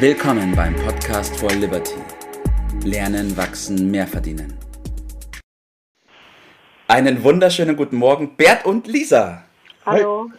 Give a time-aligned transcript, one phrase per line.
[0.00, 1.96] Willkommen beim Podcast for Liberty.
[2.84, 4.56] Lernen, wachsen, mehr verdienen.
[6.86, 9.42] Einen wunderschönen guten Morgen, Bert und Lisa.
[9.84, 10.30] Hallo.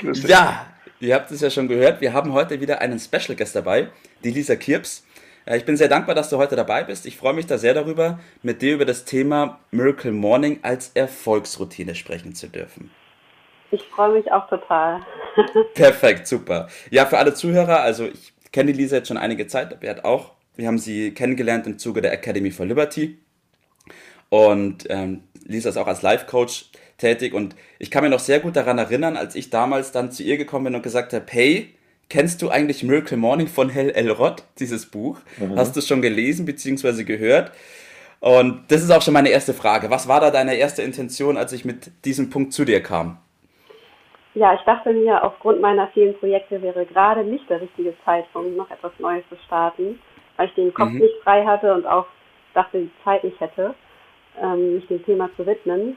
[0.00, 0.68] Ja,
[1.00, 3.88] ihr habt es ja schon gehört, wir haben heute wieder einen Special Guest dabei,
[4.24, 5.06] die Lisa Kirps.
[5.44, 7.04] Ich bin sehr dankbar, dass du heute dabei bist.
[7.04, 11.94] Ich freue mich da sehr darüber, mit dir über das Thema Miracle Morning als Erfolgsroutine
[11.94, 12.90] sprechen zu dürfen.
[13.70, 15.02] Ich freue mich auch total.
[15.74, 16.68] Perfekt, super.
[16.90, 20.32] Ja, für alle Zuhörer, also ich kenne die Lisa jetzt schon einige Zeit, Bert auch.
[20.56, 23.18] Wir haben sie kennengelernt im Zuge der Academy for Liberty.
[24.28, 26.66] Und ähm, Lisa ist auch als Life-Coach
[26.98, 27.32] tätig.
[27.32, 30.36] Und ich kann mir noch sehr gut daran erinnern, als ich damals dann zu ihr
[30.36, 31.74] gekommen bin und gesagt habe, hey,
[32.08, 35.20] kennst du eigentlich Miracle Morning von Hell Elrod, dieses Buch?
[35.38, 35.56] Mhm.
[35.56, 37.04] Hast du es schon gelesen bzw.
[37.04, 37.52] gehört?
[38.20, 39.90] Und das ist auch schon meine erste Frage.
[39.90, 43.18] Was war da deine erste Intention, als ich mit diesem Punkt zu dir kam?
[44.34, 48.70] Ja, ich dachte mir, aufgrund meiner vielen Projekte wäre gerade nicht der richtige Zeitpunkt, noch
[48.70, 49.98] etwas Neues zu starten,
[50.36, 50.98] weil ich den Kopf mhm.
[50.98, 52.06] nicht frei hatte und auch
[52.54, 53.74] dachte, die Zeit nicht hätte,
[54.40, 55.96] ähm, mich dem Thema zu widmen,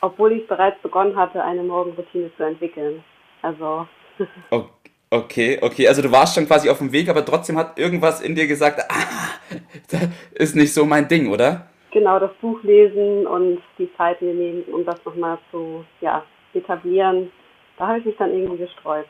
[0.00, 3.04] obwohl ich bereits begonnen hatte, eine Morgenroutine zu entwickeln.
[3.42, 3.86] Also.
[5.12, 8.36] Okay, okay, also du warst schon quasi auf dem Weg, aber trotzdem hat irgendwas in
[8.36, 9.56] dir gesagt, ah,
[9.90, 11.66] das ist nicht so mein Ding, oder?
[11.90, 16.22] Genau, das Buch lesen und die Zeit mir nehmen, um das nochmal zu ja,
[16.54, 17.32] etablieren,
[17.80, 19.08] da habe ich mich dann irgendwie gesträubt.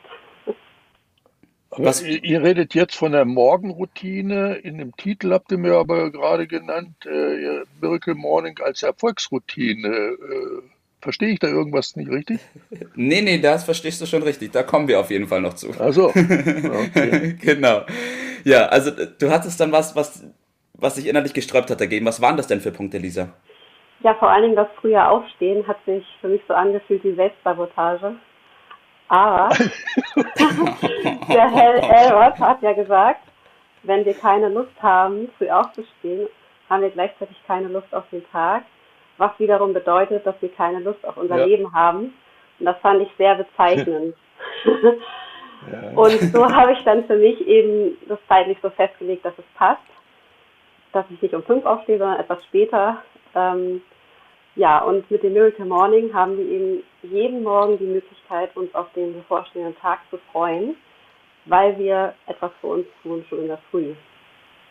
[1.71, 4.55] Was, ihr redet jetzt von der Morgenroutine.
[4.55, 9.87] In dem Titel habt ihr mir aber gerade genannt, äh, Miracle Morning als Erfolgsroutine.
[9.87, 10.61] Äh,
[11.01, 12.39] verstehe ich da irgendwas nicht richtig?
[12.95, 14.51] Nee, nee, das verstehst du schon richtig.
[14.51, 15.71] Da kommen wir auf jeden Fall noch zu.
[15.79, 17.37] Also, okay.
[17.41, 17.81] genau.
[18.45, 20.25] Ja, also du hattest dann was, was,
[20.73, 22.05] was sich innerlich gesträubt hat dagegen.
[22.05, 23.33] Was waren das denn für Punkte, Lisa?
[24.01, 28.15] Ja, vor allen Dingen das frühe Aufstehen hat sich für mich so angefühlt wie Selbstsabotage.
[29.11, 29.49] Aber
[31.27, 33.19] der Herr Elrod hat ja gesagt,
[33.83, 36.29] wenn wir keine Lust haben, früh aufzustehen,
[36.69, 38.63] haben wir gleichzeitig keine Lust auf den Tag,
[39.17, 41.45] was wiederum bedeutet, dass wir keine Lust auf unser ja.
[41.45, 42.13] Leben haben.
[42.59, 44.15] Und das fand ich sehr bezeichnend.
[44.65, 45.89] ja.
[45.95, 49.81] Und so habe ich dann für mich eben das zeitlich so festgelegt, dass es passt,
[50.93, 53.03] dass ich nicht um fünf aufstehe, sondern etwas später.
[53.35, 53.81] Ähm,
[54.55, 58.91] ja, und mit dem Miracle Morning haben wir eben jeden Morgen die Möglichkeit, uns auf
[58.93, 60.75] den bevorstehenden Tag zu freuen,
[61.45, 63.95] weil wir etwas für uns tun, schon in der Früh.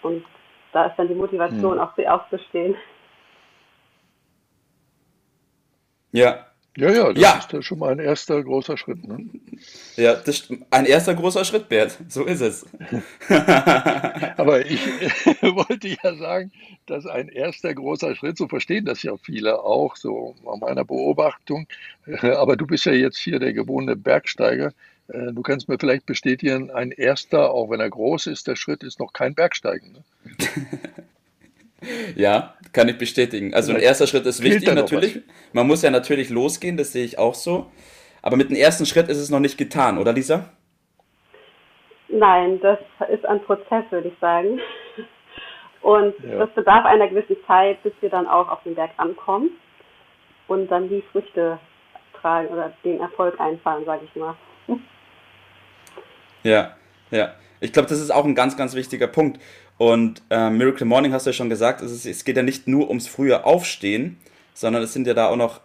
[0.03, 0.25] Und
[0.73, 1.81] da ist dann die Motivation, hm.
[1.81, 2.77] auch früh aufzustehen.
[6.13, 6.50] Ja,
[6.81, 7.39] ja, ja, das ja.
[7.39, 9.07] ist ja schon mal ein erster großer Schritt.
[9.07, 9.27] Ne?
[9.97, 11.99] Ja, das, ein erster großer Schritt, Bert.
[12.09, 12.67] So ist es.
[13.29, 14.81] Aber ich
[15.43, 16.51] wollte ja sagen,
[16.87, 21.67] dass ein erster großer Schritt, so verstehen das ja viele auch, so an meiner Beobachtung.
[22.23, 24.73] Aber du bist ja jetzt hier der gewohnte Bergsteiger.
[25.09, 28.83] Äh, du kannst mir vielleicht bestätigen, ein erster, auch wenn er groß ist, der Schritt
[28.83, 29.93] ist noch kein Bergsteigen.
[29.93, 30.05] Ne?
[32.15, 33.55] Ja, kann ich bestätigen.
[33.55, 35.21] Also ein erster Schritt ist wichtig natürlich.
[35.53, 37.71] Man muss ja natürlich losgehen, das sehe ich auch so.
[38.23, 40.51] Aber mit dem ersten Schritt ist es noch nicht getan, oder Lisa?
[42.09, 42.79] Nein, das
[43.11, 44.61] ist ein Prozess, würde ich sagen.
[45.83, 46.39] Und ja.
[46.39, 49.51] das bedarf einer gewissen Zeit, bis wir dann auch auf den Berg ankommen
[50.49, 51.59] und dann die Früchte
[52.21, 54.37] tragen oder den Erfolg einfahren, sage ich mal.
[56.43, 56.77] Ja,
[57.11, 57.35] ja.
[57.61, 59.41] Ich glaube, das ist auch ein ganz, ganz wichtiger Punkt.
[59.81, 62.69] Und äh, Miracle Morning hast du ja schon gesagt, es, ist, es geht ja nicht
[62.69, 64.21] nur ums frühe Aufstehen,
[64.53, 65.63] sondern es sind ja da auch noch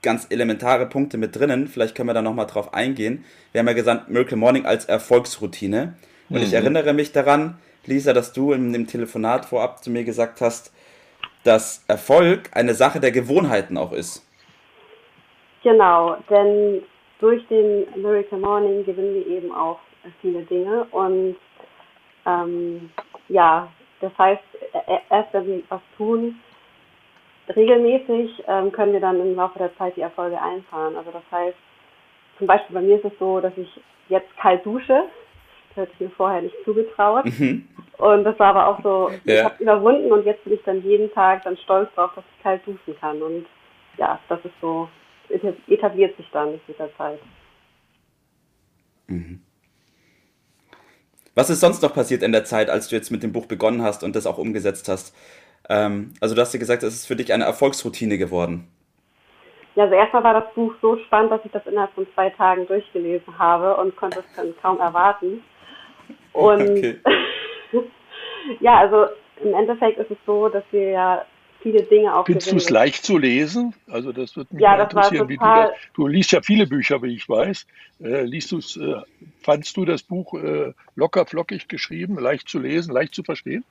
[0.00, 1.66] ganz elementare Punkte mit drinnen.
[1.66, 3.24] Vielleicht können wir da nochmal drauf eingehen.
[3.50, 5.94] Wir haben ja gesagt, Miracle Morning als Erfolgsroutine.
[6.30, 6.42] Und mhm.
[6.44, 10.72] ich erinnere mich daran, Lisa, dass du in dem Telefonat vorab zu mir gesagt hast,
[11.42, 14.24] dass Erfolg eine Sache der Gewohnheiten auch ist.
[15.64, 16.82] Genau, denn
[17.18, 19.80] durch den Miracle Morning gewinnen wir eben auch
[20.20, 21.34] viele Dinge und
[22.24, 22.90] ähm,
[23.28, 23.68] ja,
[24.00, 24.42] das heißt,
[25.10, 26.40] erst wenn wir was tun,
[27.54, 30.96] regelmäßig ähm, können wir dann im Laufe der Zeit die Erfolge einfahren.
[30.96, 31.56] Also das heißt,
[32.38, 35.04] zum Beispiel bei mir ist es so, dass ich jetzt kalt dusche.
[35.68, 37.24] Das hätte ich mir vorher nicht zugetraut.
[37.24, 37.68] Mhm.
[37.98, 39.34] Und das war aber auch so, ja.
[39.34, 42.42] ich habe überwunden und jetzt bin ich dann jeden Tag dann stolz drauf, dass ich
[42.42, 43.20] kalt duschen kann.
[43.20, 43.46] Und
[43.96, 44.88] ja, das ist so,
[45.66, 47.18] etabliert sich dann mit der Zeit.
[49.08, 49.42] Mhm.
[51.38, 53.80] Was ist sonst noch passiert in der Zeit, als du jetzt mit dem Buch begonnen
[53.80, 55.14] hast und das auch umgesetzt hast?
[55.68, 58.66] Ähm, also du hast dir gesagt, es ist für dich eine Erfolgsroutine geworden.
[59.76, 62.66] Ja, also erstmal war das Buch so spannend, dass ich das innerhalb von zwei Tagen
[62.66, 65.44] durchgelesen habe und konnte es dann kaum erwarten.
[66.32, 66.98] Und okay.
[68.60, 69.06] ja, also
[69.40, 71.24] im Endeffekt ist es so, dass wir ja
[71.62, 73.74] viele Dinge auch Findest du es leicht zu lesen?
[73.90, 75.70] Also das wird mich Ja, das war interessieren, wie du das.
[75.94, 77.66] Du liest ja viele Bücher, wie ich weiß.
[78.00, 78.94] Äh, liest du's, äh,
[79.42, 83.64] fandst du das Buch äh, locker flockig geschrieben, leicht zu lesen, leicht zu verstehen?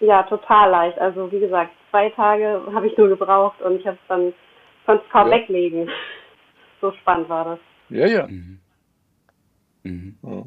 [0.00, 0.98] Ja, total leicht.
[0.98, 4.32] Also wie gesagt, zwei Tage habe ich nur gebraucht und ich habe es dann
[4.86, 5.36] konnte es kaum Ja.
[5.36, 5.90] weglegen.
[6.80, 7.58] So spannend war das.
[7.90, 8.26] Ja, ja.
[8.26, 8.60] Mhm.
[9.82, 10.18] Mhm.
[10.22, 10.42] ja.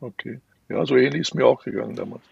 [0.00, 0.40] Okay.
[0.68, 2.24] Ja, so ähnlich ist mir auch gegangen damals.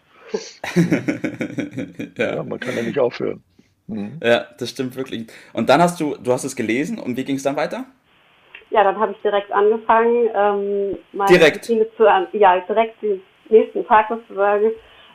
[2.17, 2.43] Ja, ja.
[2.43, 3.43] man kann ja nicht aufhören.
[3.87, 4.19] Mhm.
[4.23, 5.27] ja, das stimmt wirklich.
[5.53, 7.85] Und dann hast du, du hast es gelesen und wie ging es dann weiter?
[8.69, 11.57] Ja, dann habe ich direkt angefangen, ähm, meine Direkt?
[11.69, 14.71] Routine zu, an- ja, direkt den nächsten Tag sozusagen,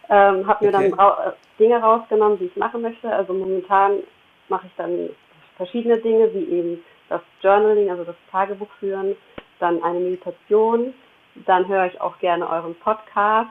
[0.09, 0.91] ähm, habe mir Okay.
[0.91, 3.13] dann rau äh, Dinge rausgenommen, die ich machen möchte.
[3.13, 3.99] Also momentan
[4.49, 5.11] mache ich dann
[5.59, 9.15] verschiedene Dinge, wie eben das Journaling, also das Tagebuch führen,
[9.61, 10.95] dann eine Meditation,
[11.47, 13.51] dann höre ich auch gerne euren Podcast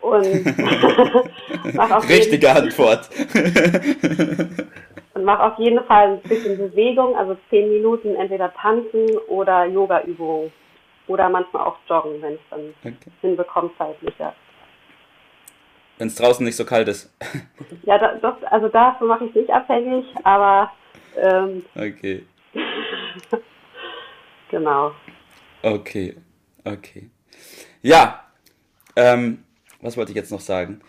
[0.00, 0.46] und
[1.78, 3.08] auf, jeden, Richtige Antwort.
[5.14, 10.52] und mach auf jeden Fall ein bisschen Bewegung, also zehn Minuten entweder tanzen oder Yoga-Übungen
[11.08, 13.10] oder manchmal auch joggen, wenn ich dann Okay.
[13.20, 14.14] hinbekomme zeitlich.
[14.18, 14.34] Ja,
[15.98, 17.12] Wenn es draußen nicht so kalt ist.
[17.84, 20.70] ja da, das, also davon mache ich nicht abhängig, aber
[21.16, 22.24] ähm, Okay.
[24.50, 24.92] genau.
[25.62, 26.16] Okay.
[26.64, 27.10] Okay.
[27.82, 28.24] Ja.
[28.96, 29.44] Ähm,
[29.80, 30.80] was wollte ich jetzt noch sagen?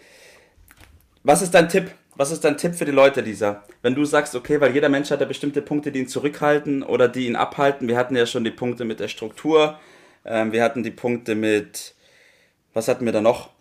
[1.23, 1.91] Was ist dein Tipp?
[2.15, 3.63] Was ist dein Tipp für die Leute, Lisa?
[3.83, 7.07] Wenn du sagst, okay, weil jeder Mensch hat ja bestimmte Punkte, die ihn zurückhalten oder
[7.07, 7.87] die ihn abhalten.
[7.87, 9.77] Wir hatten ja schon die Punkte mit der Struktur.
[10.25, 11.93] Ähm, wir hatten die Punkte mit,
[12.73, 13.51] was hatten wir da noch?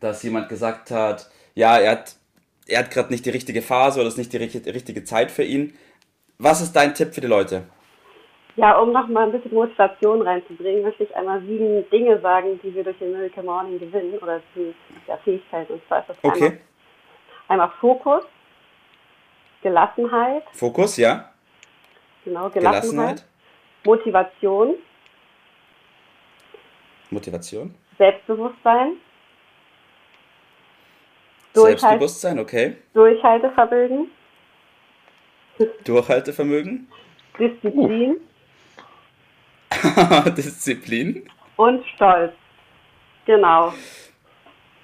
[0.00, 2.16] Dass jemand gesagt hat, ja, er hat,
[2.66, 5.44] er hat gerade nicht die richtige Phase oder es ist nicht die richtige Zeit für
[5.44, 5.72] ihn.
[6.38, 7.62] Was ist dein Tipp für die Leute?
[8.56, 12.74] Ja, um noch mal ein bisschen Motivation reinzubringen, möchte ich einmal sieben Dinge sagen, die
[12.74, 14.74] wir durch den Miracle Morning gewinnen oder die
[15.06, 15.74] ja, Fähigkeiten.
[15.74, 16.58] Und zwar ist das einmal, Okay.
[17.48, 18.24] einmal Fokus,
[19.62, 21.32] Gelassenheit, Fokus, ja?
[22.24, 23.24] genau, Gelassenheit, Gelassenheit,
[23.84, 24.74] Motivation,
[27.10, 28.92] Motivation, Selbstbewusstsein,
[31.52, 32.76] Selbstbewusstsein, okay.
[32.94, 34.10] Durchhaltevermögen,
[35.84, 36.88] Durchhaltevermögen,
[37.38, 38.16] Disziplin
[40.36, 41.28] Disziplin.
[41.56, 42.32] und Stolz.
[43.26, 43.72] Genau.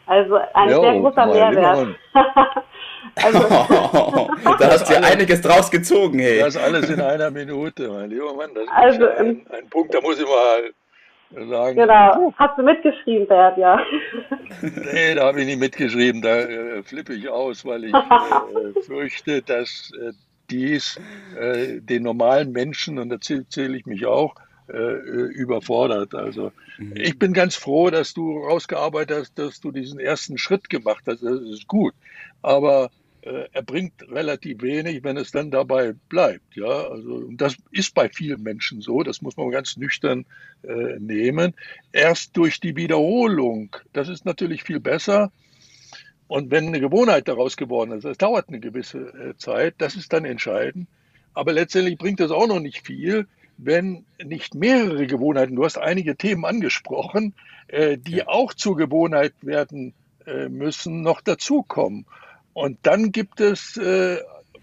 [0.06, 1.97] Also ein Jo, sehr großer Mehrwert.
[3.17, 3.39] Also,
[4.59, 6.39] da hast du ja einiges draus gezogen, hey.
[6.39, 8.50] Das alles in einer Minute, mein lieber Mann.
[8.55, 12.33] Das Also, ist ein, ein Punkt, da muss ich mal sagen, genau.
[12.39, 13.79] Hast du mitgeschrieben, Bert, ja.
[14.62, 19.43] nee, da habe ich nicht mitgeschrieben, da äh, flippe ich aus, weil ich äh, fürchte,
[19.43, 20.12] dass äh,
[20.50, 20.99] dies
[21.39, 24.35] äh, den normalen Menschen, und da zähle zähl ich mich auch,
[24.72, 26.14] äh, überfordert.
[26.14, 26.52] Also
[26.94, 31.22] ich bin ganz froh, dass du rausgearbeitet hast, dass du diesen ersten Schritt gemacht hast.
[31.22, 31.94] Das ist gut.
[32.42, 32.90] Aber
[33.22, 36.56] äh, er bringt relativ wenig, wenn es dann dabei bleibt.
[36.56, 39.02] Ja, also und das ist bei vielen Menschen so.
[39.02, 40.24] Das muss man ganz nüchtern
[40.62, 41.54] äh, nehmen.
[41.92, 45.30] Erst durch die Wiederholung, das ist natürlich viel besser.
[46.26, 50.12] Und wenn eine Gewohnheit daraus geworden ist, das dauert eine gewisse äh, Zeit, das ist
[50.12, 50.88] dann entscheidend.
[51.34, 53.26] Aber letztendlich bringt das auch noch nicht viel,
[53.58, 57.34] wenn nicht mehrere Gewohnheiten, du hast einige Themen angesprochen,
[57.69, 58.28] äh, die Ja.
[58.28, 59.94] auch zur Gewohnheit werden
[60.26, 62.06] äh, müssen, noch dazukommen.
[62.52, 64.19] Und dann gibt es, äh,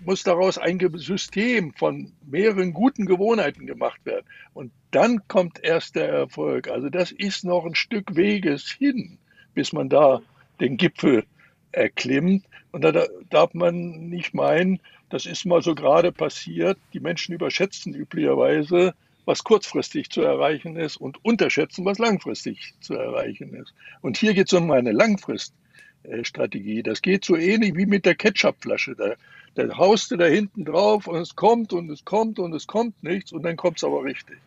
[0.05, 4.25] muss daraus ein System von mehreren guten Gewohnheiten gemacht werden.
[4.53, 6.69] Und dann kommt erst der Erfolg.
[6.69, 9.17] Also das ist noch ein Stück Weges hin,
[9.53, 10.21] bis man da
[10.61, 11.25] den Gipfel
[11.71, 12.45] erklimmt.
[12.71, 16.77] Und da da- darf man nicht meinen, das ist mal so gerade passiert.
[16.93, 18.93] Die Menschen überschätzen üblicherweise,
[19.25, 23.73] was kurzfristig zu erreichen ist und unterschätzen, was langfristig zu erreichen ist.
[24.01, 26.83] Und hier geht es um eine Langfriststrategie.
[26.83, 28.95] Das geht so ähnlich wie mit der Ketchupflasche.
[28.95, 29.13] Da,
[29.55, 33.01] da haust du da hinten drauf und es kommt und es kommt und es kommt
[33.03, 34.37] nichts und dann kommt es aber richtig.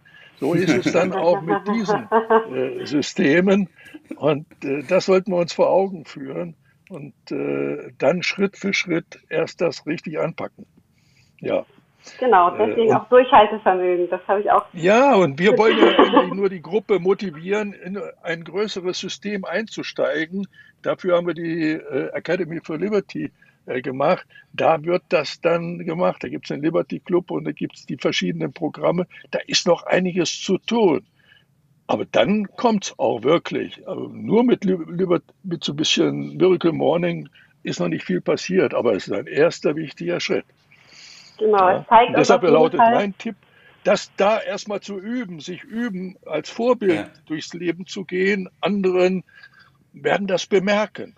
[0.40, 2.08] So ist es dann auch mit diesen
[2.54, 3.68] äh, Systemen.
[4.16, 6.56] Und äh, das sollten wir uns vor Augen führen
[6.92, 10.66] und äh, dann Schritt für Schritt erst das richtig anpacken.
[11.40, 11.64] Ja.
[12.18, 14.08] Genau, Äh, deswegen und- auch Durchhaltevermögen.
[14.10, 14.66] Das habe ich auch.
[14.72, 20.46] Ja, und wir wollen ja eigentlich nur die Gruppe motivieren, in ein größeres System einzusteigen.
[20.82, 23.30] Dafür haben wir die äh, Academy for Liberty
[23.66, 24.26] äh, gemacht.
[24.52, 26.24] Da wird das dann gemacht.
[26.24, 29.06] Da gibt es den Liberty Club und da gibt es die verschiedenen Programme.
[29.30, 31.06] Da ist noch einiges zu tun.
[31.92, 33.86] Aber dann kommt es auch wirklich.
[33.86, 37.28] Also nur mit, mit so ein bisschen Miracle Morning
[37.64, 40.46] ist noch nicht viel passiert, aber es ist ein erster wichtiger Schritt.
[41.38, 41.80] Genau, Ja.
[41.80, 43.36] es zeigt deshalb lautet Fall, mein Tipp,
[43.84, 47.10] das da erstmal zu üben, sich üben, als Vorbild Ja.
[47.26, 48.48] durchs Leben zu gehen.
[48.62, 49.22] Anderen
[49.92, 51.14] werden das bemerken.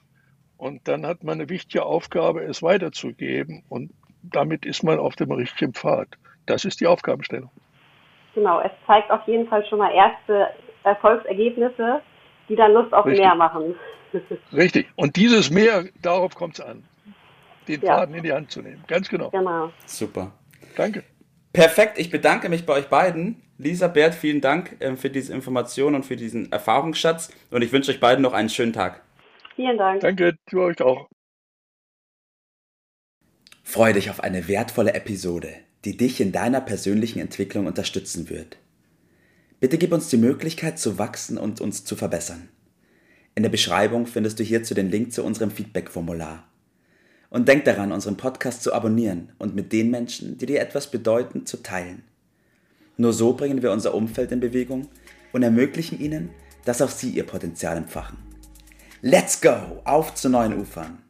[0.56, 3.62] Und dann hat man eine wichtige Aufgabe, es weiterzugeben.
[3.68, 3.92] Und
[4.24, 6.08] damit ist man auf dem richtigen Pfad.
[6.46, 7.50] Das ist die Aufgabenstellung.
[8.34, 10.48] Genau, es zeigt auf jeden Fall schon mal erste
[10.84, 12.00] Erfolgsergebnisse,
[12.48, 13.24] die dann Lust auf Richtig.
[13.24, 13.74] mehr machen.
[14.52, 14.86] Richtig.
[14.96, 16.84] Und dieses Mehr, darauf kommt es an,
[17.68, 17.96] den ja.
[17.96, 18.84] Faden in die Hand zu nehmen.
[18.86, 19.30] Ganz genau.
[19.30, 19.72] Genau.
[19.86, 20.32] Super.
[20.76, 21.04] Danke.
[21.52, 23.40] Perfekt, ich bedanke mich bei euch beiden.
[23.58, 27.30] Lisa, Bert, vielen Dank ähm, für diese Information und für diesen Erfahrungsschatz.
[27.50, 29.02] Und ich wünsche euch beiden noch einen schönen Tag.
[29.54, 30.00] Vielen Dank.
[30.00, 31.08] Danke, du euch auch.
[33.62, 35.48] Freue dich auf eine wertvolle Episode,
[35.84, 38.58] die dich in deiner persönlichen Entwicklung unterstützen wird.
[39.64, 42.50] Bitte gib uns die Möglichkeit zu wachsen und uns zu verbessern.
[43.34, 46.46] In der Beschreibung findest du hierzu den Link zu unserem Feedback-Formular.
[47.30, 51.46] Und denk daran, unseren Podcast zu abonnieren und mit den Menschen, die dir etwas bedeuten,
[51.46, 52.02] zu teilen.
[52.98, 54.88] Nur so bringen wir unser Umfeld in Bewegung
[55.32, 56.28] und ermöglichen ihnen,
[56.66, 58.18] dass auch sie ihr Potenzial entfachen.
[59.00, 59.80] Let's go!
[59.84, 61.03] Auf zu neuen Ufern!